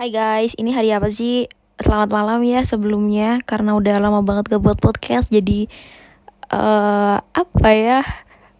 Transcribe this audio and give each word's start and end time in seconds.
Hai 0.00 0.08
guys, 0.16 0.56
ini 0.56 0.72
hari 0.72 0.96
apa 0.96 1.12
sih? 1.12 1.44
Selamat 1.76 2.08
malam 2.08 2.40
ya 2.40 2.64
sebelumnya 2.64 3.36
karena 3.44 3.76
udah 3.76 4.00
lama 4.00 4.24
banget 4.24 4.48
gak 4.48 4.64
buat 4.64 4.80
podcast 4.80 5.28
jadi 5.28 5.68
uh, 6.48 7.20
apa 7.20 7.68
ya? 7.76 8.00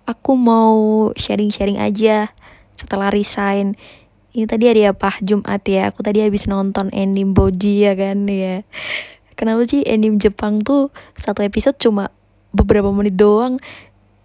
Aku 0.05 0.37
mau 0.37 1.09
sharing-sharing 1.17 1.81
aja 1.81 2.29
setelah 2.77 3.09
resign. 3.09 3.73
Ini 4.37 4.45
tadi 4.45 4.69
hari 4.69 4.85
apa? 4.85 5.17
Jumat 5.25 5.65
ya. 5.65 5.89
Aku 5.89 6.05
tadi 6.05 6.21
habis 6.21 6.45
nonton 6.45 6.93
anime 6.93 7.33
Boji 7.33 7.89
ya 7.89 7.97
kan 7.97 8.29
ya. 8.29 8.61
Kenapa 9.33 9.65
sih 9.65 9.81
anime 9.89 10.21
Jepang 10.21 10.61
tuh 10.61 10.93
satu 11.17 11.41
episode 11.41 11.81
cuma 11.81 12.13
beberapa 12.53 12.93
menit 12.93 13.17
doang? 13.17 13.57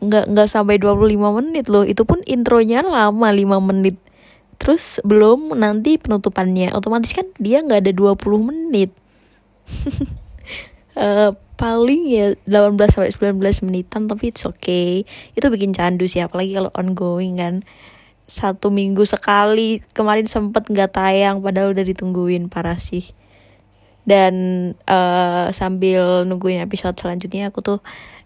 Nggak 0.04 0.36
nggak 0.36 0.48
sampai 0.52 0.84
25 0.84 1.16
menit 1.16 1.72
loh. 1.72 1.88
Itu 1.88 2.04
pun 2.04 2.28
intronya 2.28 2.84
lama 2.84 3.32
5 3.32 3.40
menit 3.72 3.96
Terus 4.60 5.04
belum 5.04 5.56
nanti 5.58 6.00
penutupannya. 6.00 6.72
Otomatis 6.74 7.12
kan 7.12 7.28
dia 7.38 7.62
nggak 7.62 7.86
ada 7.86 7.92
20 7.92 8.50
menit. 8.50 8.92
Uh, 10.96 11.34
Paling 11.56 12.12
ya 12.12 12.36
18 12.44 12.76
sampai 12.92 13.16
19 13.16 13.64
menitan 13.64 14.12
Tapi 14.12 14.28
it's 14.28 14.44
okay. 14.44 15.08
Itu 15.40 15.48
bikin 15.48 15.72
candu 15.72 16.04
sih 16.04 16.20
Apalagi 16.20 16.60
kalau 16.60 16.68
ongoing 16.76 17.40
kan. 17.40 17.64
Satu 18.28 18.76
minggu 18.76 19.08
sekali 19.08 19.80
Kemarin 19.96 20.28
sempet 20.28 20.68
nggak 20.68 21.00
tayang 21.00 21.40
Padahal 21.40 21.72
udah 21.72 21.88
ditungguin 21.88 22.52
Parah 22.52 22.76
sih. 22.76 23.08
Dan 24.04 24.36
uh, 24.84 25.48
sambil 25.56 26.28
nungguin 26.28 26.60
episode 26.60 27.00
selanjutnya 27.00 27.56
Aku 27.56 27.64
tuh 27.64 27.80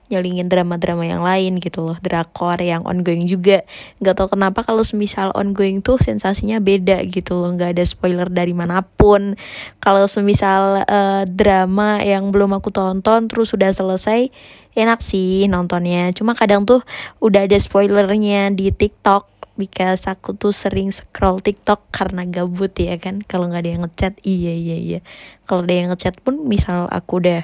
nyelingin 0.10 0.50
drama-drama 0.50 1.06
yang 1.06 1.22
lain 1.22 1.62
gitu 1.62 1.86
loh. 1.86 1.98
Drakor 2.02 2.58
yang 2.60 2.84
ongoing 2.84 3.30
juga. 3.30 3.64
Nggak 4.02 4.14
tau 4.18 4.28
kenapa 4.28 4.66
kalau 4.66 4.82
semisal 4.82 5.30
ongoing 5.38 5.86
tuh 5.86 6.02
sensasinya 6.02 6.58
beda 6.58 7.06
gitu 7.08 7.38
loh. 7.38 7.54
Nggak 7.54 7.78
ada 7.78 7.84
spoiler 7.86 8.28
dari 8.28 8.52
mana 8.58 8.82
pun. 8.82 9.38
Kalau 9.80 10.10
semisal 10.10 10.84
uh, 10.84 11.24
drama 11.30 12.02
yang 12.02 12.34
belum 12.34 12.58
aku 12.58 12.74
tonton 12.74 13.30
terus 13.30 13.54
sudah 13.54 13.70
selesai 13.70 14.34
enak 14.74 15.00
sih 15.00 15.46
nontonnya. 15.46 16.10
Cuma 16.12 16.34
kadang 16.34 16.66
tuh 16.66 16.82
udah 17.22 17.46
ada 17.46 17.58
spoilernya 17.58 18.50
di 18.54 18.74
TikTok 18.74 19.30
because 19.60 20.08
aku 20.08 20.34
tuh 20.40 20.56
sering 20.56 20.90
scroll 20.90 21.44
TikTok 21.44 21.92
karena 21.94 22.26
gabut 22.26 22.74
ya 22.80 22.98
kan. 22.98 23.22
Kalau 23.22 23.52
nggak 23.52 23.62
ada 23.62 23.72
yang 23.78 23.84
ngechat 23.86 24.14
iya 24.26 24.54
iya 24.56 24.78
iya. 24.80 25.00
Kalau 25.46 25.68
ada 25.68 25.76
yang 25.76 25.94
ngechat 25.94 26.18
pun 26.24 26.48
misal 26.48 26.88
aku 26.90 27.22
udah 27.22 27.44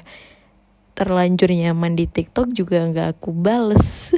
terlanjur 0.96 1.52
nyaman 1.52 1.92
di 1.92 2.08
TikTok 2.08 2.56
juga 2.56 2.80
nggak 2.88 3.20
aku 3.20 3.30
bales. 3.36 4.16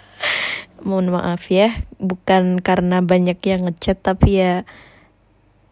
Mohon 0.88 1.20
maaf 1.20 1.52
ya 1.52 1.76
bukan 2.00 2.64
karena 2.64 3.04
banyak 3.04 3.36
yang 3.44 3.68
ngechat 3.68 4.00
tapi 4.00 4.40
ya 4.40 4.64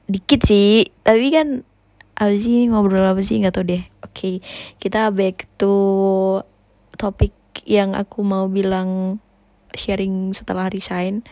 dikit 0.05 0.45
sih. 0.45 0.93
Tapi 1.01 1.33
kan 1.33 1.49
apa 2.21 2.35
sih 2.37 2.69
ngobrol 2.69 3.09
apa 3.09 3.25
sih 3.25 3.41
nggak 3.41 3.57
tau 3.57 3.65
deh. 3.65 3.81
Oke 4.05 4.13
okay, 4.13 4.35
kita 4.77 5.09
back 5.09 5.49
to 5.57 6.45
topik 7.01 7.33
yang 7.65 7.97
aku 7.97 8.21
mau 8.21 8.45
bilang 8.53 9.17
sharing 9.73 10.37
setelah 10.37 10.69
resign. 10.69 11.25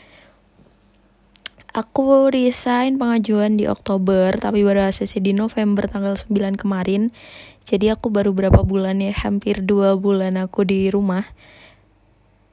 Aku 1.76 2.32
resign 2.32 2.96
pengajuan 2.96 3.60
di 3.60 3.68
Oktober 3.68 4.32
tapi 4.40 4.64
baru 4.64 4.88
ACC 4.88 5.20
di 5.20 5.36
November 5.36 5.84
tanggal 5.84 6.16
9 6.16 6.56
kemarin. 6.56 7.12
Jadi 7.66 7.90
aku 7.90 8.14
baru 8.14 8.30
berapa 8.30 8.62
bulan 8.62 9.02
ya, 9.02 9.10
hampir 9.10 9.66
dua 9.66 9.98
bulan 9.98 10.38
aku 10.38 10.62
di 10.62 10.86
rumah. 10.88 11.26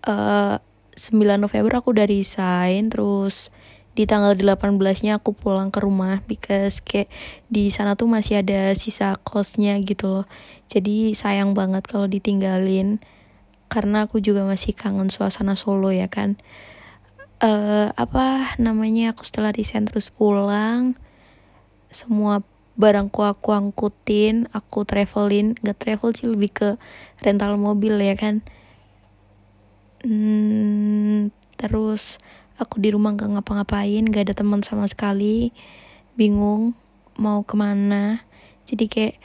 Uh, 0.04 0.58
eh, 0.58 0.72
9 0.94 1.42
November 1.42 1.82
aku 1.82 1.96
udah 1.96 2.06
resign 2.06 2.94
terus 2.94 3.50
di 3.94 4.06
tanggal 4.06 4.38
18-nya 4.38 5.22
aku 5.22 5.34
pulang 5.34 5.70
ke 5.74 5.82
rumah 5.82 6.22
because 6.26 6.82
kayak 6.82 7.10
di 7.50 7.70
sana 7.70 7.94
tuh 7.94 8.10
masih 8.10 8.42
ada 8.42 8.74
sisa 8.74 9.14
kosnya 9.22 9.78
gitu 9.86 10.22
loh. 10.22 10.26
Jadi 10.66 11.14
sayang 11.14 11.54
banget 11.54 11.86
kalau 11.86 12.10
ditinggalin 12.10 13.02
karena 13.74 14.06
aku 14.06 14.22
juga 14.22 14.46
masih 14.46 14.78
kangen 14.78 15.10
suasana 15.10 15.58
Solo 15.58 15.90
ya 15.90 16.06
kan 16.06 16.38
uh, 17.44 17.90
apa 17.98 18.56
namanya 18.62 19.18
aku 19.18 19.26
setelah 19.26 19.50
desain 19.50 19.90
terus 19.90 20.14
pulang 20.14 20.94
semua 21.90 22.46
barangku 22.74 23.22
aku 23.22 23.54
angkutin 23.54 24.50
aku 24.50 24.82
travelin 24.84 25.54
gak 25.62 25.78
travel 25.78 26.10
sih 26.18 26.26
lebih 26.26 26.52
ke 26.54 26.70
rental 27.22 27.58
mobil 27.58 27.98
ya 28.02 28.18
kan. 28.18 28.42
Hmm, 30.04 31.32
terus 31.56 32.20
aku 32.60 32.82
di 32.84 32.92
rumah 32.92 33.16
gak 33.16 33.40
ngapa-ngapain 33.40 34.04
gak 34.10 34.30
ada 34.30 34.36
teman 34.36 34.66
sama 34.66 34.90
sekali 34.90 35.54
bingung 36.18 36.74
mau 37.18 37.46
ke 37.46 37.54
mana. 37.54 38.26
Jadi 38.66 38.86
kayak 38.90 39.16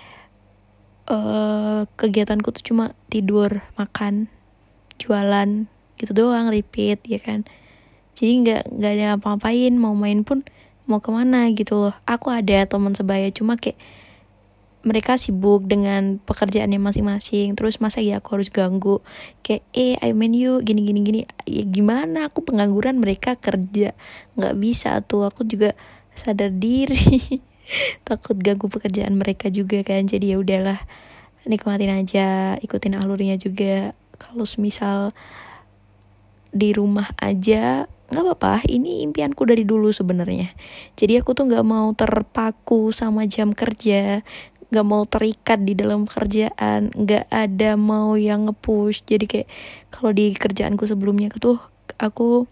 uh, 1.09 1.88
kegiatanku 1.97 2.53
tuh 2.53 2.65
cuma 2.75 2.92
tidur 3.09 3.65
makan 3.80 4.28
jualan 5.00 5.70
gitu 5.97 6.12
doang 6.12 6.53
repeat 6.53 7.00
ya 7.09 7.19
kan. 7.19 7.48
Jadi 8.19 8.32
nggak 8.42 8.62
nggak 8.75 8.92
ada 8.98 9.06
apa-apain 9.15 9.78
mau 9.78 9.94
main 9.94 10.26
pun 10.26 10.42
mau 10.88 11.04
ke 11.04 11.12
mana 11.12 11.44
gitu 11.53 11.76
loh. 11.76 11.94
Aku 12.09 12.32
ada 12.32 12.65
teman 12.65 12.97
sebaya 12.97 13.28
cuma 13.28 13.60
kayak 13.60 13.76
mereka 14.88 15.21
sibuk 15.21 15.69
dengan 15.69 16.16
pekerjaannya 16.25 16.81
masing-masing. 16.81 17.53
Terus 17.53 17.76
masa 17.84 18.00
ya 18.00 18.25
aku 18.25 18.41
harus 18.41 18.49
ganggu? 18.49 19.04
Kayak 19.44 19.62
eh 19.77 20.00
I 20.00 20.16
mean 20.16 20.32
you 20.32 20.65
gini 20.65 20.81
gini 20.81 21.04
gini. 21.04 21.21
Ya 21.44 21.65
gimana? 21.69 22.32
Aku 22.32 22.41
pengangguran 22.41 22.97
mereka 22.97 23.37
kerja. 23.37 23.93
Nggak 24.41 24.54
bisa 24.56 25.04
tuh. 25.04 25.28
Aku 25.28 25.44
juga 25.44 25.77
sadar 26.16 26.48
diri. 26.48 26.97
Takut 28.09 28.41
ganggu 28.41 28.72
pekerjaan 28.72 29.21
mereka 29.21 29.53
juga 29.53 29.84
kan. 29.84 30.09
Jadi 30.09 30.32
ya 30.32 30.41
udahlah 30.41 30.81
nikmatin 31.44 31.93
aja 31.93 32.56
ikutin 32.65 32.97
alurnya 32.97 33.37
juga. 33.37 33.93
Kalau 34.16 34.48
misal 34.56 35.12
di 36.48 36.72
rumah 36.72 37.12
aja 37.21 37.87
nggak 38.08 38.24
apa-apa 38.24 38.64
ini 38.72 39.04
impianku 39.04 39.44
dari 39.44 39.69
dulu 39.69 39.92
sebenarnya. 39.92 40.52
Jadi 40.96 41.20
aku 41.20 41.36
tuh 41.36 41.44
nggak 41.48 41.66
mau 41.66 41.92
terpaku 41.92 42.88
sama 42.92 43.28
jam 43.28 43.52
kerja 43.52 44.24
nggak 44.69 44.84
mau 44.84 45.08
terikat 45.08 45.64
di 45.64 45.72
dalam 45.72 46.04
kerjaan 46.04 46.92
nggak 46.92 47.28
ada 47.32 47.76
mau 47.76 48.16
yang 48.20 48.48
ngepush. 48.48 49.04
Jadi 49.08 49.24
kayak 49.24 49.48
kalau 49.88 50.12
di 50.12 50.32
kerjaanku 50.36 50.84
sebelumnya 50.84 51.32
tuh 51.32 51.56
aku 51.97 52.44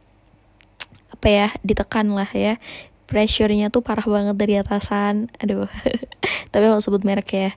apa 1.12 1.27
ya 1.28 1.49
ditekan 1.61 2.12
lah 2.12 2.28
ya. 2.33 2.56
Pressure-nya 3.06 3.71
tuh 3.71 3.87
parah 3.87 4.05
banget 4.05 4.37
dari 4.37 4.59
atasan. 4.59 5.28
Aduh 5.41 5.69
tapi 6.53 6.65
aku 6.69 6.81
sebut 6.81 7.05
merek 7.05 7.31
ya. 7.33 7.50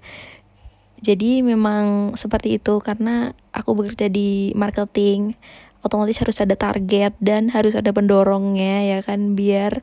Jadi 0.99 1.39
memang 1.39 2.15
seperti 2.19 2.59
itu 2.59 2.83
karena 2.83 3.31
aku 3.55 3.71
bekerja 3.71 4.11
di 4.11 4.51
marketing 4.59 5.39
otomatis 5.81 6.19
harus 6.19 6.39
ada 6.43 6.55
target 6.59 7.15
dan 7.23 7.51
harus 7.51 7.75
ada 7.75 7.89
pendorongnya 7.95 8.83
ya 8.83 8.99
kan 9.03 9.35
biar 9.35 9.81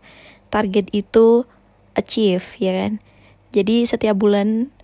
target 0.52 0.88
itu 0.92 1.48
achieve 1.96 2.44
ya 2.60 2.72
kan. 2.72 2.92
Jadi 3.54 3.88
setiap 3.88 4.20
bulan 4.20 4.76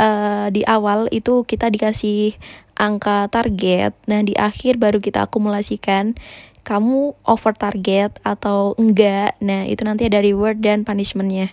uh, 0.00 0.48
di 0.52 0.64
awal 0.66 1.08
itu 1.12 1.44
kita 1.44 1.68
dikasih 1.72 2.36
angka 2.80 3.28
target 3.28 3.92
nah 4.08 4.24
di 4.24 4.32
akhir 4.36 4.80
baru 4.80 5.04
kita 5.04 5.28
akumulasikan 5.28 6.16
kamu 6.64 7.16
over 7.24 7.52
target 7.56 8.16
atau 8.24 8.72
enggak 8.80 9.36
nah 9.40 9.68
itu 9.68 9.84
nanti 9.84 10.08
ada 10.08 10.24
reward 10.24 10.64
dan 10.64 10.84
punishmentnya 10.84 11.52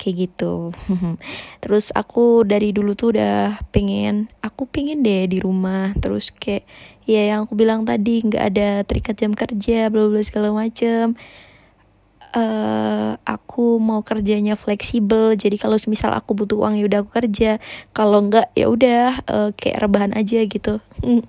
kayak 0.00 0.32
gitu. 0.32 0.72
Terus 1.62 1.92
aku 1.92 2.48
dari 2.48 2.72
dulu 2.72 2.96
tuh 2.96 3.12
udah 3.12 3.60
pengen 3.68 4.32
aku 4.40 4.64
pengen 4.64 5.04
deh 5.04 5.28
di 5.28 5.36
rumah. 5.44 5.92
Terus 6.00 6.32
kayak 6.32 6.64
ya 7.04 7.36
yang 7.36 7.44
aku 7.44 7.52
bilang 7.52 7.84
tadi 7.84 8.24
nggak 8.24 8.44
ada 8.56 8.80
terikat 8.88 9.20
jam 9.20 9.36
kerja 9.36 9.92
bla 9.92 10.08
bla 10.08 10.24
segala 10.24 10.56
macem. 10.56 11.12
Uh, 12.30 13.18
aku 13.26 13.76
mau 13.76 14.00
kerjanya 14.00 14.56
fleksibel. 14.56 15.36
Jadi 15.36 15.60
kalau 15.60 15.76
misal 15.84 16.16
aku 16.16 16.32
butuh 16.32 16.64
uang 16.64 16.80
ya 16.80 16.88
udah 16.88 16.98
aku 17.04 17.12
kerja. 17.20 17.60
Kalau 17.92 18.24
nggak 18.24 18.56
ya 18.56 18.66
udah 18.72 19.20
uh, 19.28 19.50
kayak 19.52 19.84
rebahan 19.84 20.16
aja 20.16 20.40
gitu. 20.48 20.80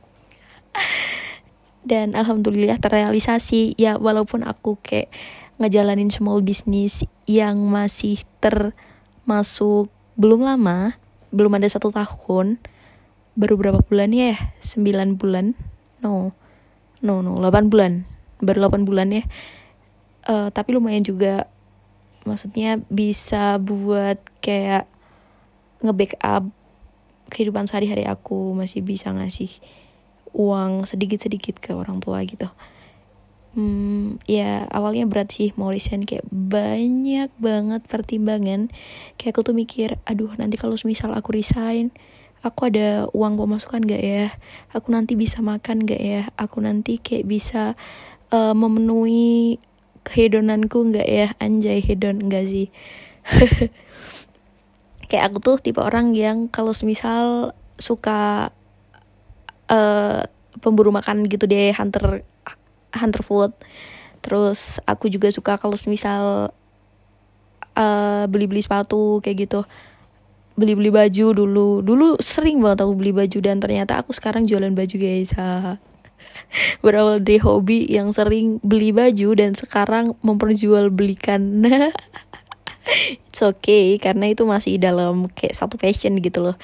Dan 1.90 2.13
alhamdulillah 2.13 2.78
terrealisasi. 2.80 3.75
Ya 3.75 3.98
walaupun 3.98 4.46
aku 4.46 4.78
kayak 4.80 5.10
ngejalanin 5.57 6.13
small 6.13 6.39
business 6.39 7.03
yang 7.25 7.59
masih 7.68 8.21
termasuk 8.39 9.92
belum 10.15 10.45
lama, 10.45 10.95
belum 11.33 11.57
ada 11.57 11.68
satu 11.68 11.89
tahun, 11.92 12.59
baru 13.36 13.56
berapa 13.57 13.80
bulan 13.83 14.12
ya? 14.12 14.36
9 14.59 15.18
bulan? 15.18 15.57
No, 16.03 16.36
no, 17.00 17.24
no, 17.25 17.39
8 17.39 17.71
bulan, 17.71 18.06
baru 18.39 18.69
8 18.69 18.88
bulan 18.88 19.12
ya. 19.12 19.24
Uh, 20.27 20.53
tapi 20.53 20.77
lumayan 20.77 21.01
juga, 21.01 21.50
maksudnya 22.27 22.77
bisa 22.88 23.57
buat 23.57 24.21
kayak 24.45 24.86
nge-backup 25.81 26.45
kehidupan 27.31 27.65
sehari-hari 27.65 28.06
aku 28.06 28.53
masih 28.53 28.86
bisa 28.86 29.09
ngasih 29.09 29.50
uang 30.36 30.83
sedikit-sedikit 30.83 31.57
ke 31.63 31.71
orang 31.71 32.03
tua 32.03 32.21
gitu 32.27 32.51
hmm, 33.53 34.24
ya 34.27 34.68
awalnya 34.71 35.07
berat 35.07 35.31
sih 35.31 35.51
mau 35.59 35.71
resign 35.71 36.07
kayak 36.07 36.25
banyak 36.31 37.30
banget 37.39 37.81
pertimbangan. 37.88 38.71
Kayak 39.19 39.31
aku 39.36 39.42
tuh 39.51 39.56
mikir 39.56 40.00
aduh 40.07 40.31
nanti 40.39 40.56
kalau 40.56 40.75
misal 40.86 41.12
aku 41.15 41.36
resign 41.36 41.92
aku 42.42 42.74
ada 42.74 43.06
uang 43.13 43.38
pemasukan 43.38 43.86
gak 43.86 44.01
ya? 44.01 44.27
Aku 44.74 44.89
nanti 44.94 45.13
bisa 45.13 45.45
makan 45.45 45.86
gak 45.86 46.01
ya? 46.01 46.24
Aku 46.38 46.62
nanti 46.62 46.98
kayak 46.98 47.30
bisa 47.30 47.77
uh, 48.33 48.53
memenuhi 48.57 49.62
kehedonanku 50.01 50.89
nggak 50.89 51.07
ya? 51.07 51.27
Anjay 51.38 51.80
hedon 51.81 52.25
enggak 52.25 52.50
sih. 52.50 52.68
Kayak 55.09 55.24
aku 55.30 55.38
tuh 55.44 55.56
tipe 55.59 55.83
orang 55.83 56.15
yang 56.15 56.48
kalau 56.48 56.71
misal 56.88 57.53
suka 57.75 58.50
uh, 59.68 60.21
pemburu 60.63 60.89
makan 60.95 61.27
gitu 61.27 61.45
deh 61.45 61.75
hunter 61.75 62.24
hunter 62.96 63.24
food. 63.24 63.52
Terus 64.22 64.78
aku 64.86 65.10
juga 65.10 65.34
suka 65.34 65.58
kalau 65.58 65.74
misal 65.90 66.54
uh, 67.76 68.24
beli-beli 68.30 68.62
sepatu 68.62 69.20
kayak 69.24 69.50
gitu. 69.50 69.62
Beli-beli 70.56 70.94
baju 70.94 71.26
dulu. 71.34 71.70
Dulu 71.82 72.22
sering 72.22 72.62
banget 72.62 72.86
aku 72.86 72.94
beli 72.94 73.12
baju 73.16 73.38
dan 73.42 73.58
ternyata 73.58 73.98
aku 73.98 74.14
sekarang 74.14 74.46
jualan 74.46 74.72
baju 74.72 74.96
guys. 75.00 75.34
Berawal 76.84 77.24
dari 77.24 77.42
hobi 77.42 77.88
yang 77.90 78.14
sering 78.14 78.62
beli 78.62 78.94
baju 78.94 79.34
dan 79.34 79.58
sekarang 79.58 80.14
memperjualbelikan. 80.22 81.66
It's 83.26 83.42
okay 83.42 83.96
karena 84.02 84.34
itu 84.34 84.44
masih 84.44 84.78
dalam 84.78 85.32
kayak 85.32 85.56
satu 85.56 85.80
passion 85.80 86.20
gitu 86.20 86.44
loh. 86.44 86.58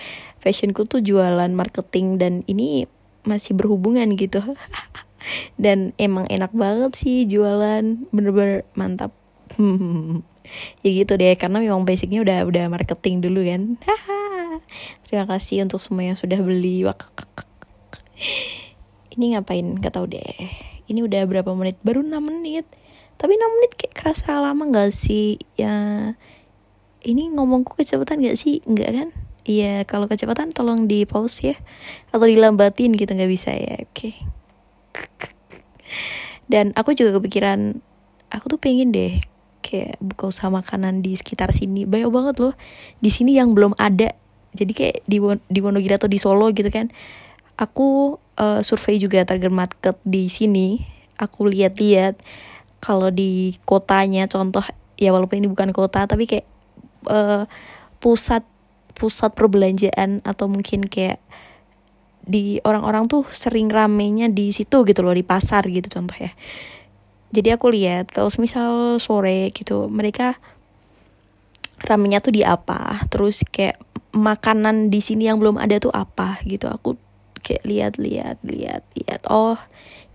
Fashionku 0.44 0.86
tuh 0.86 1.02
jualan 1.02 1.50
marketing 1.50 2.22
dan 2.22 2.34
ini 2.46 2.86
masih 3.28 3.60
berhubungan 3.60 4.16
gitu 4.16 4.40
dan 5.60 5.92
emang 6.00 6.26
enak 6.28 6.52
banget 6.54 6.92
sih 6.96 7.28
jualan. 7.28 7.84
Bener-bener 8.12 8.64
mantap. 8.74 9.12
Ya 10.80 11.04
gitu 11.04 11.20
deh 11.20 11.36
karena 11.36 11.60
memang 11.60 11.84
basicnya 11.84 12.24
udah 12.24 12.48
udah 12.48 12.72
marketing 12.72 13.20
dulu 13.20 13.44
kan. 13.44 13.76
Terima 15.04 15.28
kasih 15.28 15.68
untuk 15.68 15.84
semua 15.84 16.08
yang 16.08 16.16
sudah 16.16 16.40
beli. 16.40 16.88
Ini 19.12 19.36
ngapain? 19.36 19.76
Gak 19.84 19.92
tau 19.92 20.08
deh. 20.08 20.24
Ini 20.88 21.04
udah 21.04 21.28
berapa 21.28 21.52
menit? 21.52 21.76
Baru 21.84 22.00
6 22.00 22.16
menit. 22.24 22.64
Tapi 23.20 23.36
6 23.36 23.56
menit 23.60 23.72
kayak 23.76 23.92
kerasa 23.92 24.40
lama 24.40 24.64
gak 24.72 24.96
sih? 24.96 25.36
Ya 25.60 25.76
ini 27.04 27.28
ngomongku 27.34 27.76
kecepatan 27.76 28.24
gak 28.24 28.40
sih? 28.40 28.64
Enggak 28.64 28.92
kan? 28.94 29.10
Iya, 29.48 29.88
kalau 29.88 30.12
kecepatan 30.12 30.52
tolong 30.52 30.92
di 30.92 31.08
pause 31.08 31.54
ya. 31.54 31.56
Atau 32.12 32.28
dilambatin 32.28 32.92
gitu 33.00 33.16
nggak 33.16 33.32
bisa 33.32 33.56
ya. 33.56 33.80
Oke. 33.80 34.12
Okay. 34.12 34.37
Dan 36.48 36.72
aku 36.76 36.96
juga 36.96 37.20
kepikiran 37.20 37.80
aku 38.32 38.46
tuh 38.56 38.60
pengen 38.60 38.92
deh 38.92 39.20
kayak 39.64 40.00
buka 40.00 40.32
usaha 40.32 40.48
makanan 40.48 41.04
di 41.04 41.16
sekitar 41.16 41.52
sini. 41.52 41.84
Banyak 41.84 42.12
banget 42.12 42.36
loh 42.40 42.54
di 43.04 43.12
sini 43.12 43.36
yang 43.36 43.52
belum 43.52 43.76
ada. 43.76 44.16
Jadi 44.56 44.72
kayak 44.74 44.98
di 45.06 45.20
di 45.52 45.60
Wonogiri 45.60 46.00
atau 46.00 46.10
di 46.10 46.18
Solo 46.18 46.50
gitu 46.56 46.72
kan 46.72 46.90
aku 47.58 48.22
uh, 48.38 48.62
survei 48.62 49.02
juga 49.02 49.26
target 49.26 49.50
market 49.50 49.98
di 50.06 50.30
sini 50.30 50.86
aku 51.18 51.50
lihat-lihat 51.50 52.22
kalau 52.78 53.10
di 53.10 53.58
kotanya 53.66 54.30
contoh 54.30 54.62
ya 54.96 55.10
walaupun 55.10 55.42
ini 55.42 55.50
bukan 55.50 55.74
kota 55.74 56.06
tapi 56.06 56.30
kayak 56.30 56.46
uh, 57.10 57.50
pusat 57.98 58.46
pusat 58.94 59.34
perbelanjaan 59.34 60.22
atau 60.22 60.46
mungkin 60.46 60.86
kayak 60.86 61.18
di 62.28 62.60
orang-orang 62.68 63.08
tuh 63.08 63.24
sering 63.32 63.72
ramenya 63.72 64.28
di 64.28 64.52
situ 64.52 64.84
gitu 64.84 65.02
loh 65.02 65.16
di 65.16 65.24
pasar 65.24 65.66
gitu 65.72 65.88
contoh 65.88 66.16
ya. 66.20 66.36
Jadi 67.32 67.50
aku 67.52 67.72
lihat 67.72 68.12
kalau 68.12 68.32
misal 68.40 69.00
sore 69.04 69.52
gitu 69.52 69.88
mereka 69.88 70.40
ramenya 71.84 72.20
tuh 72.20 72.36
di 72.36 72.44
apa? 72.44 73.04
Terus 73.08 73.44
kayak 73.48 73.80
makanan 74.16 74.88
di 74.92 75.00
sini 75.04 75.28
yang 75.28 75.40
belum 75.40 75.60
ada 75.60 75.80
tuh 75.80 75.92
apa 75.92 76.40
gitu. 76.48 76.68
Aku 76.72 76.96
kayak 77.44 77.64
lihat 77.64 77.94
lihat 78.00 78.38
lihat 78.44 78.84
lihat. 78.96 79.22
Oh 79.32 79.60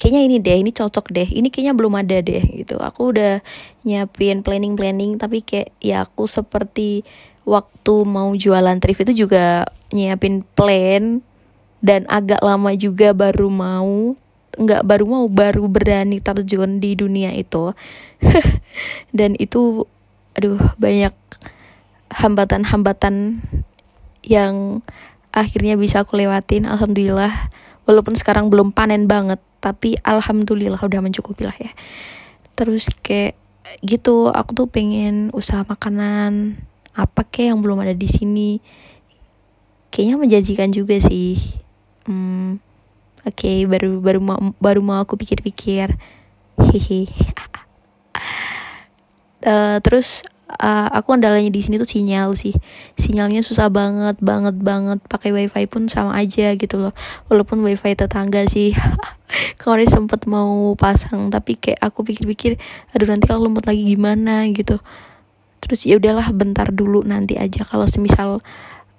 kayaknya 0.00 0.20
ini 0.24 0.36
deh 0.40 0.56
ini 0.60 0.70
cocok 0.72 1.12
deh. 1.12 1.28
Ini 1.28 1.48
kayaknya 1.48 1.74
belum 1.76 1.94
ada 1.96 2.20
deh 2.20 2.44
gitu. 2.60 2.80
Aku 2.80 3.12
udah 3.12 3.44
nyiapin 3.84 4.40
planning 4.40 4.76
planning 4.76 5.20
tapi 5.20 5.44
kayak 5.44 5.72
ya 5.80 6.04
aku 6.08 6.24
seperti 6.24 7.04
waktu 7.42 7.94
mau 8.06 8.30
jualan 8.32 8.78
thrift 8.78 9.04
itu 9.04 9.26
juga 9.26 9.66
nyiapin 9.92 10.46
plan 10.54 11.20
dan 11.82 12.06
agak 12.06 12.38
lama 12.40 12.70
juga 12.78 13.10
baru 13.10 13.50
mau 13.50 14.14
nggak 14.52 14.84
baru 14.84 15.04
mau 15.08 15.26
baru 15.26 15.66
berani 15.66 16.22
terjun 16.22 16.78
di 16.78 16.94
dunia 16.94 17.34
itu. 17.34 17.74
Dan 19.16 19.34
itu 19.36 19.84
aduh 20.32 20.60
banyak 20.78 21.12
hambatan-hambatan 22.12 23.44
yang 24.24 24.80
akhirnya 25.32 25.76
bisa 25.76 26.06
aku 26.06 26.16
lewatin 26.16 26.70
alhamdulillah. 26.70 27.50
Walaupun 27.82 28.14
sekarang 28.14 28.46
belum 28.46 28.70
panen 28.70 29.10
banget 29.10 29.42
tapi 29.58 29.98
alhamdulillah 30.06 30.78
udah 30.78 31.00
mencukupi 31.02 31.48
lah 31.48 31.56
ya. 31.58 31.72
Terus 32.54 32.92
kayak 33.02 33.34
gitu 33.82 34.30
aku 34.30 34.54
tuh 34.54 34.68
pengen 34.68 35.32
usaha 35.32 35.64
makanan 35.64 36.60
apa 36.92 37.24
kayak 37.24 37.56
yang 37.56 37.60
belum 37.64 37.82
ada 37.82 37.96
di 37.96 38.06
sini. 38.06 38.60
Kayaknya 39.92 40.16
menjanjikan 40.20 40.70
juga 40.72 40.96
sih 41.00 41.62
hmm, 42.06 42.58
oke 43.24 43.34
okay, 43.34 43.64
baru 43.66 43.98
baru 44.02 44.20
mau 44.22 44.38
baru 44.58 44.80
mau 44.82 45.02
aku 45.02 45.14
pikir-pikir. 45.18 45.94
Hehe. 46.58 47.08
Uh, 49.42 49.78
terus 49.84 50.22
uh, 50.60 50.88
aku 50.92 51.16
andalanya 51.16 51.48
di 51.48 51.60
sini 51.64 51.80
tuh 51.80 51.88
sinyal 51.88 52.36
sih. 52.36 52.52
Sinyalnya 52.98 53.40
susah 53.40 53.72
banget 53.72 54.18
banget 54.20 54.58
banget. 54.60 54.98
Pakai 55.06 55.32
wifi 55.32 55.64
pun 55.70 55.88
sama 55.88 56.18
aja 56.18 56.52
gitu 56.58 56.76
loh. 56.76 56.92
Walaupun 57.32 57.62
wifi 57.64 57.96
tetangga 57.96 58.44
sih. 58.50 58.76
Kemarin 59.60 59.88
sempet 59.88 60.28
mau 60.28 60.76
pasang 60.76 61.32
tapi 61.32 61.56
kayak 61.56 61.80
aku 61.80 62.04
pikir-pikir 62.04 62.60
aduh 62.92 63.08
nanti 63.08 63.24
kalau 63.24 63.48
lemot 63.48 63.64
lagi 63.64 63.86
gimana? 63.86 64.44
gitu. 64.52 64.82
Terus 65.62 65.86
ya 65.86 65.96
udahlah 65.96 66.28
bentar 66.34 66.68
dulu 66.74 67.06
nanti 67.06 67.38
aja. 67.38 67.62
Kalau 67.64 67.86
semisal 67.86 68.42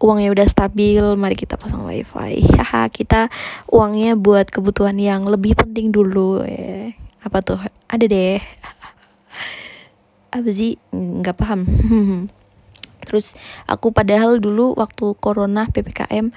uangnya 0.04 0.36
udah 0.36 0.48
stabil 0.52 1.00
mari 1.16 1.40
kita 1.40 1.56
pasang 1.56 1.88
wifi. 1.88 2.44
Haha 2.60 2.92
kita 2.92 3.32
uangnya 3.72 4.20
buat 4.20 4.52
kebutuhan 4.52 5.00
yang 5.00 5.24
lebih 5.24 5.56
penting 5.56 5.96
dulu. 5.96 6.44
Ya 6.44 6.92
apa 7.24 7.40
tuh? 7.40 7.60
Ada 7.88 8.04
deh. 8.04 8.44
Apa 10.36 10.50
sih? 10.52 10.76
Nggak 10.92 11.40
paham. 11.40 11.64
Terus 13.08 13.40
aku 13.64 13.96
padahal 13.96 14.44
dulu 14.44 14.76
waktu 14.76 15.16
corona 15.24 15.72
ppkm 15.72 16.36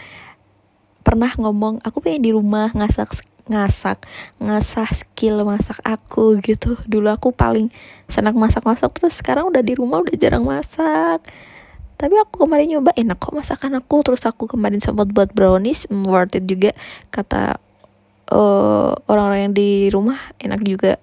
pernah 1.02 1.30
ngomong 1.34 1.82
aku 1.82 2.02
pengen 2.02 2.22
di 2.22 2.30
rumah 2.34 2.70
ngasak 2.74 3.22
ngasak 3.46 4.02
ngasah 4.42 4.90
skill 4.94 5.42
masak 5.42 5.82
aku 5.82 6.38
gitu. 6.38 6.78
Dulu 6.86 7.10
aku 7.10 7.34
paling 7.34 7.74
senang 8.06 8.38
masak-masak 8.38 8.94
terus 8.94 9.18
sekarang 9.18 9.50
udah 9.50 9.62
di 9.62 9.74
rumah 9.74 10.06
udah 10.06 10.14
jarang 10.14 10.46
masak 10.46 11.26
tapi 11.96 12.12
aku 12.20 12.44
kemarin 12.44 12.76
nyoba 12.76 12.92
enak 12.92 13.16
kok 13.16 13.32
masakan 13.32 13.80
aku. 13.80 14.04
Terus 14.04 14.28
aku 14.28 14.44
kemarin 14.44 14.84
sempat 14.84 15.08
buat 15.08 15.32
brownies 15.32 15.88
mm, 15.88 16.04
worth 16.04 16.36
it 16.36 16.44
juga. 16.44 16.76
Kata 17.08 17.56
uh, 18.36 18.92
orang-orang 19.08 19.48
yang 19.48 19.54
di 19.56 19.70
rumah 19.88 20.20
enak 20.36 20.60
juga. 20.60 21.00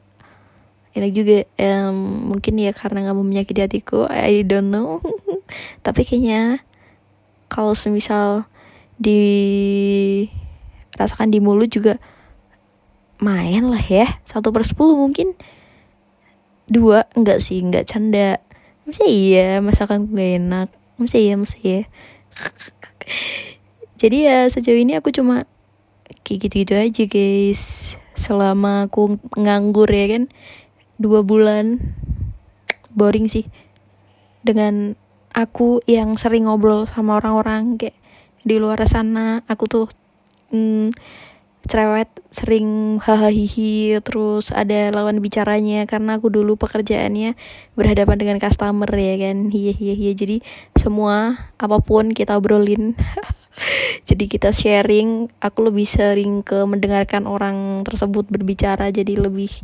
Enak 0.94 1.12
juga. 1.18 1.50
Um, 1.58 2.30
mungkin 2.30 2.62
ya 2.62 2.70
karena 2.78 3.10
nggak 3.10 3.16
mau 3.18 3.26
menyakiti 3.26 3.66
hatiku 3.66 4.06
I 4.06 4.46
don't 4.46 4.70
know. 4.70 5.02
Tapi 5.86 6.06
kayaknya 6.06 6.62
kalau 7.50 7.74
semisal 7.74 8.46
di 9.02 10.30
rasakan 10.94 11.34
di 11.34 11.42
mulut 11.42 11.74
juga 11.74 11.98
main 13.18 13.66
lah 13.66 13.82
ya. 13.82 14.22
Satu 14.30 14.54
per 14.54 14.62
sepuluh 14.62 14.94
mungkin. 14.94 15.34
Dua 16.70 17.10
enggak 17.18 17.42
sih 17.42 17.66
enggak 17.66 17.90
canda. 17.90 18.38
Masa 18.86 19.10
iya 19.10 19.58
masakan 19.58 20.14
gak 20.14 20.32
enak 20.38 20.83
masa 21.00 21.18
iya 21.18 21.34
masa 21.36 21.58
iya 21.62 21.90
jadi 24.04 24.18
ya 24.28 24.38
sejauh 24.52 24.84
ini 24.84 25.00
aku 25.00 25.16
cuma 25.16 25.48
kayak 26.28 26.40
gitu-gitu 26.48 26.74
aja 26.76 27.04
guys. 27.08 27.96
Selama 28.14 28.92
aku 28.92 29.16
nganggur 29.40 29.88
ya 29.88 30.20
kan 30.20 30.24
dua 31.00 31.24
bulan. 31.24 31.80
Boring 32.92 33.32
sih. 33.32 33.48
Dengan 34.44 35.00
aku 35.32 35.80
yang 35.88 36.20
sering 36.20 36.52
ngobrol 36.52 36.84
sama 36.84 37.18
orang-orang 37.18 37.80
kayak 37.80 37.96
di 38.44 38.60
luar 38.60 38.84
sana 38.86 39.40
aku 39.48 39.72
tuh 39.72 39.88
hmm, 40.52 40.92
cerewet 41.64 42.12
sering 42.34 43.00
hahaha 43.00 44.02
terus 44.04 44.52
ada 44.52 44.92
lawan 44.92 45.24
bicaranya 45.24 45.88
karena 45.88 46.20
aku 46.20 46.28
dulu 46.28 46.60
pekerjaannya 46.60 47.40
berhadapan 47.78 48.18
dengan 48.20 48.38
customer 48.42 48.90
ya 48.92 49.16
kan 49.30 49.48
iya 49.54 49.74
iya 49.78 49.96
iya 49.96 50.12
jadi 50.12 50.44
semua 50.76 51.40
apa 51.56 51.80
pun 51.80 52.12
kita 52.12 52.36
obrolin 52.36 53.00
jadi 54.10 54.26
kita 54.28 54.52
sharing 54.52 55.32
aku 55.40 55.72
lebih 55.72 55.88
sering 55.88 56.44
ke 56.44 56.68
mendengarkan 56.68 57.24
orang 57.30 57.88
tersebut 57.88 58.28
berbicara 58.28 58.92
jadi 58.92 59.16
lebih 59.16 59.64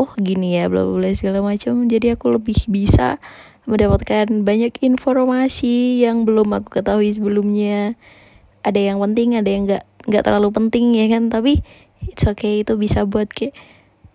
oh 0.00 0.10
gini 0.16 0.56
ya 0.56 0.72
bla 0.72 0.88
bla 0.88 1.12
segala 1.12 1.44
macam. 1.44 1.84
Jadi 1.84 2.16
aku 2.16 2.32
lebih 2.32 2.56
bisa 2.72 3.20
mendapatkan 3.68 4.26
banyak 4.40 4.80
informasi 4.80 6.00
yang 6.00 6.24
belum 6.24 6.56
aku 6.56 6.80
ketahui 6.80 7.12
sebelumnya. 7.12 8.00
Ada 8.64 8.92
yang 8.92 8.98
penting 9.04 9.36
ada 9.36 9.48
yang 9.52 9.68
nggak 9.68 9.84
nggak 10.10 10.26
terlalu 10.26 10.50
penting 10.50 10.98
ya 10.98 11.06
kan? 11.06 11.30
Tapi 11.30 11.62
it's 12.10 12.26
okay 12.26 12.66
itu 12.66 12.74
bisa 12.74 13.06
buat 13.06 13.30
kayak 13.30 13.54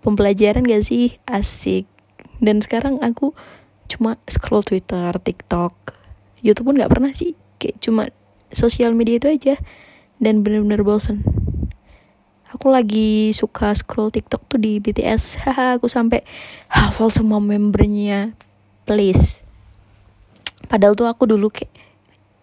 pembelajaran 0.04 0.68
gak 0.68 0.84
sih? 0.86 1.18
Asik. 1.26 1.88
Dan 2.44 2.60
sekarang 2.60 3.00
aku 3.02 3.32
cuma 3.88 4.20
scroll 4.28 4.62
Twitter, 4.62 5.16
TikTok, 5.16 5.74
YouTube 6.44 6.70
pun 6.70 6.76
nggak 6.78 6.92
pernah 6.92 7.16
sih. 7.16 7.34
Kayak 7.58 7.80
cuma 7.82 8.04
sosial 8.52 8.94
media 8.94 9.18
itu 9.18 9.32
aja. 9.32 9.56
Dan 10.20 10.44
bener-bener 10.44 10.84
bosen. 10.84 11.24
Aku 12.54 12.72
lagi 12.72 13.36
suka 13.36 13.76
scroll 13.76 14.14
TikTok 14.14 14.48
tuh 14.48 14.60
di 14.62 14.80
BTS 14.80 15.24
haha 15.44 15.80
aku 15.80 15.90
sampai 15.90 16.22
hafal 16.72 17.10
semua 17.10 17.40
membernya. 17.40 18.36
Please. 18.86 19.42
Padahal 20.70 20.94
tuh 20.94 21.10
aku 21.10 21.28
dulu 21.28 21.52
kayak 21.52 21.74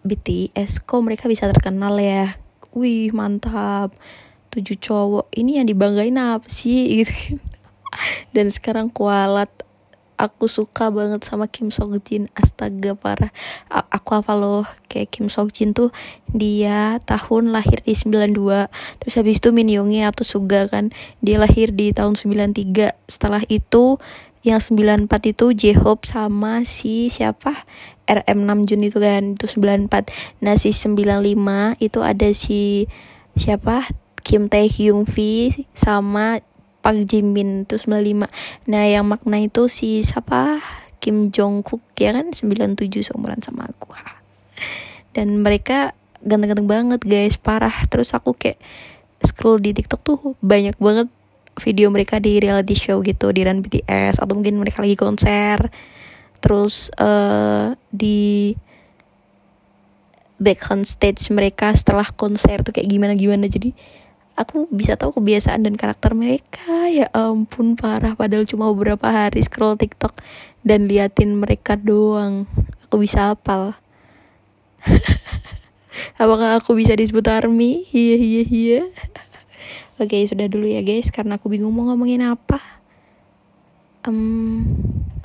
BTS 0.03 0.83
kok 0.83 0.99
mereka 0.99 1.31
bisa 1.31 1.47
terkenal 1.47 1.95
ya 1.95 2.42
wih 2.77 3.09
mantap. 3.15 3.93
Tujuh 4.53 4.77
cowok 4.77 5.33
ini 5.33 5.57
yang 5.57 5.65
dibanggain 5.65 6.17
apa 6.17 6.45
sih? 6.45 6.89
Gitu 7.01 7.41
dan 8.33 8.49
sekarang 8.49 8.89
kualat 8.89 9.49
aku 10.13 10.45
suka 10.45 10.93
banget 10.93 11.25
sama 11.25 11.49
Kim 11.49 11.73
Sok 11.73 11.99
Jin 12.05 12.29
astaga 12.37 12.93
parah. 12.93 13.33
A 13.67 13.83
aku 13.89 14.13
apa 14.21 14.37
loh 14.37 14.63
kayak 14.87 15.09
Kim 15.09 15.27
Sok 15.27 15.51
Jin 15.51 15.73
tuh. 15.73 15.89
Dia 16.29 17.01
tahun 17.03 17.51
lahir 17.51 17.81
di 17.83 17.97
92 17.97 18.69
terus 19.01 19.13
habis 19.17 19.41
itu 19.41 19.49
Min 19.51 19.69
Yoongi 19.69 20.05
atau 20.05 20.23
Suga 20.23 20.69
kan. 20.69 20.93
Dia 21.19 21.41
lahir 21.41 21.73
di 21.73 21.91
tahun 21.91 22.15
93 22.15 22.93
setelah 23.09 23.43
itu 23.49 23.97
yang 24.43 24.59
94 24.59 25.07
itu 25.31 25.45
J-Hope 25.55 26.03
sama 26.03 26.67
si 26.67 27.07
siapa 27.07 27.63
RM 28.09 28.39
6 28.43 28.67
Jun 28.69 28.81
itu 28.83 28.97
kan 28.99 29.23
itu 29.35 29.45
94 29.47 30.43
nah 30.43 30.55
si 30.59 30.75
95 30.75 31.79
itu 31.79 31.99
ada 32.03 32.29
si 32.35 32.87
siapa? 33.33 33.89
Kim 34.23 34.47
Tae 34.47 34.71
Hyung 34.71 35.03
V 35.03 35.51
sama 35.75 36.39
Park 36.79 37.11
Jimin 37.11 37.67
itu 37.67 37.75
95 37.75 38.27
nah 38.71 38.83
yang 38.87 39.03
makna 39.07 39.43
itu 39.43 39.67
si 39.67 40.03
siapa? 40.03 40.63
Kim 41.03 41.35
Jong 41.35 41.67
Kook 41.67 41.83
ya 41.99 42.15
kan? 42.15 42.31
97 42.31 43.03
seumuran 43.03 43.43
sama 43.43 43.67
aku. 43.67 43.91
Dan 45.11 45.43
mereka 45.43 45.91
ganteng-ganteng 46.23 46.71
banget 46.71 47.01
guys. 47.03 47.35
Parah. 47.35 47.75
Terus 47.91 48.15
aku 48.15 48.31
kayak 48.31 48.55
scroll 49.19 49.59
di 49.59 49.75
TikTok 49.75 49.99
tuh 49.99 50.19
banyak 50.39 50.79
banget 50.79 51.11
video 51.59 51.91
mereka 51.91 52.23
di 52.23 52.39
reality 52.39 52.73
show 52.73 53.03
gitu 53.03 53.29
di 53.35 53.43
Run 53.43 53.61
BTS 53.61 54.23
atau 54.23 54.33
mungkin 54.33 54.57
mereka 54.57 54.81
lagi 54.81 54.97
konser 54.97 55.69
terus 56.43 56.91
uh, 56.99 57.71
di 57.87 58.51
back 60.43 60.67
on 60.75 60.83
stage 60.83 61.31
mereka 61.31 61.71
setelah 61.71 62.03
konser 62.11 62.59
tuh 62.67 62.75
kayak 62.75 62.91
gimana 62.91 63.15
gimana 63.15 63.47
jadi 63.47 63.71
aku 64.35 64.67
bisa 64.73 64.97
tahu 64.97 65.21
kebiasaan 65.21 65.65
dan 65.65 65.77
karakter 65.77 66.17
mereka. 66.17 66.89
Ya 66.89 67.09
ampun 67.13 67.77
parah. 67.77 68.17
Padahal 68.17 68.49
cuma 68.49 68.69
beberapa 68.73 69.05
hari 69.09 69.45
scroll 69.45 69.77
TikTok 69.77 70.19
dan 70.65 70.89
liatin 70.89 71.37
mereka 71.37 71.77
doang. 71.77 72.49
Aku 72.89 73.01
bisa 73.01 73.33
hafal 73.33 73.77
apakah 76.21 76.59
aku 76.59 76.75
bisa 76.75 76.93
disebut 76.97 77.23
army? 77.31 77.87
Iya 77.95 78.17
iya 78.19 78.43
iya. 78.43 78.81
Oke 80.01 80.19
sudah 80.27 80.51
dulu 80.51 80.67
ya 80.67 80.83
guys. 80.83 81.07
Karena 81.13 81.39
aku 81.39 81.47
bingung 81.47 81.71
mau 81.71 81.87
ngomongin 81.87 82.25
apa. 82.25 82.59
Um, 84.03 84.67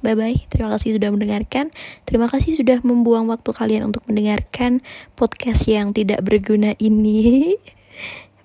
bye 0.01 0.17
bye 0.17 0.37
terima 0.49 0.73
kasih 0.75 0.99
sudah 0.99 1.11
mendengarkan 1.11 1.71
terima 2.05 2.27
kasih 2.31 2.55
sudah 2.57 2.81
membuang 2.83 3.29
waktu 3.29 3.51
kalian 3.55 3.91
untuk 3.91 4.03
mendengarkan 4.09 4.81
podcast 5.19 5.69
yang 5.69 5.91
tidak 5.93 6.23
berguna 6.25 6.75
ini 6.81 7.55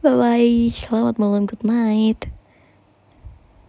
Bye 0.03 0.19
bye. 0.19 0.67
Selamat 0.75 1.15
malam. 1.15 1.47
Good 1.47 1.63
night. 1.63 2.27